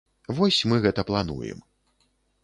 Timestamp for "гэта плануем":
0.85-1.59